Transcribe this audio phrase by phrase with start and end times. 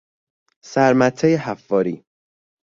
[0.71, 2.05] سر مته حفاری